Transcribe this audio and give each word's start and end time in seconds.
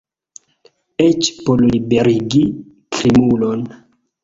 Eĉ 1.03 1.29
por 1.49 1.61
liberigi 1.67 2.43
krimulon! 2.99 3.65